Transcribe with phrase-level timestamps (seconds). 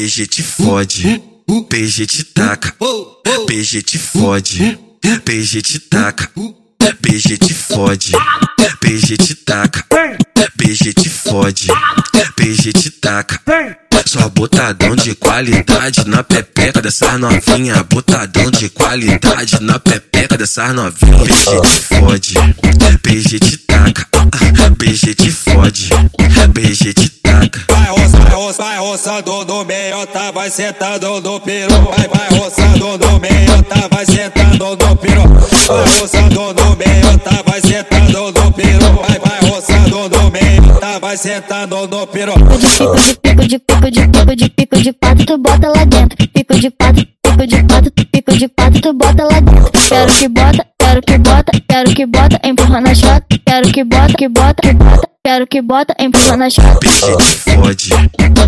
[0.00, 1.20] PG te fode,
[1.68, 2.74] PG te taca,
[3.46, 6.30] PG te fode, PG te taca,
[7.02, 8.12] PG te fode,
[8.80, 9.84] PG te taca,
[10.56, 11.66] PG te fode,
[12.34, 13.42] PG te taca.
[14.06, 21.18] Só botadão de qualidade na pepeca dessas novinha, botadão de qualidade na pepeca dessas novinha.
[21.18, 22.34] PG te fode,
[23.02, 23.69] PG te taca,
[28.90, 31.70] roçando no meio, tá, vai sentando no peru.
[31.96, 35.22] Vai, vai roçando no meio, tá, vai sentando no peru.
[35.68, 39.00] Vai roçando no meio, tá, vai sentando no peru.
[39.06, 42.32] Vai, vai roçando no meio, tá, vai sentando no peru.
[43.22, 46.16] Pico de pico de pico de pico de pato, tu bota lá dentro.
[46.28, 49.70] Pico de pato, pico de pato, pico de pato, tu bota lá dentro.
[49.88, 53.24] Quero que bota, quero que bota, quero que bota, empurra na chota.
[53.46, 56.78] Quero que bota, que bota, que bota, quero que bota, empurra na chota.
[56.80, 57.90] PG te fode,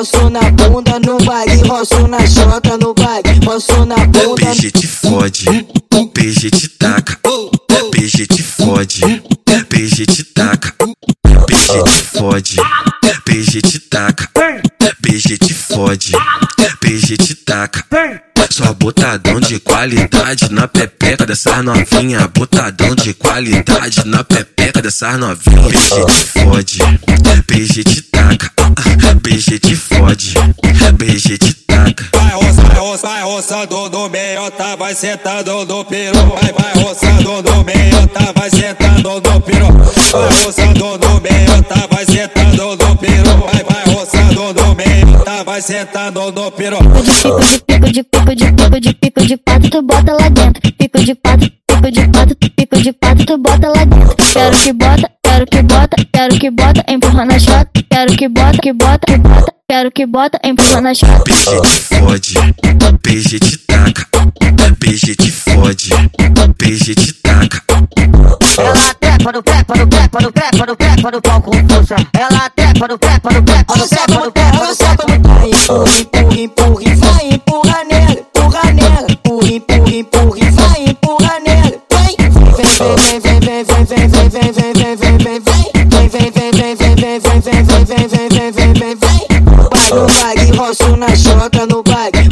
[0.00, 4.46] roço na bunda, no baile, roço na chota, no baile, roço na bunda.
[4.46, 5.44] PG te fode,
[6.14, 7.18] PG te taca,
[7.90, 9.00] PG te fode,
[9.68, 10.72] PG te taca,
[11.46, 12.56] PG te fode,
[13.26, 14.26] PG te taca,
[15.02, 16.12] PG te fode,
[16.80, 17.84] PG te taca.
[18.50, 25.62] Só botadão de qualidade na pepeca dessas novinha, botadão de qualidade na pepeca dessas novinha.
[25.68, 26.78] PG te fode,
[27.46, 28.50] PG te taca,
[29.22, 29.89] PG te fode,
[33.50, 36.14] roçando no meio, tá, vai sentando no peru.
[36.14, 39.66] Vai, vai roçando no meio, tá, vai sentando no peru.
[40.12, 43.36] Vai roçando no meio, tá, vai sentando no peru.
[43.38, 46.76] Vai, vai roçando no meio, tá, vai sentando no peru.
[47.66, 50.62] Pico de pico de pico de pico de pato, tu bota lá dentro.
[50.62, 52.29] Pico de pico de pato, pico de pato,
[53.30, 54.16] tu bota lá dentro.
[54.32, 57.70] Quero que bota, quero que bota, quero que bota, empurra na chota.
[57.88, 61.22] Quero que bota, que bota, que bota, quero que bota, empurra na chota.
[61.24, 62.34] PG te fode,
[63.02, 64.06] PG te taca,
[64.80, 65.90] PG te fode,
[66.58, 67.62] PG te taca.
[68.58, 71.96] Ela trepa no pé, no pé, no pé, no pé, no pau com força.
[72.12, 75.40] Ela trepa no pé, no pé, no pé, no pé, no pé, no pé.
[75.54, 79.06] Empurra, empurra, vai empurra nela, empurra nela.
[79.08, 81.80] Empurra, empurra, empurra, vai empurra nela.
[81.92, 83.19] Vem, vem, vem, vem,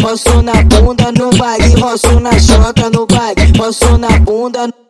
[0.08, 4.88] roço na bunda, no baile, roço na chota, no baile, roço na bunda.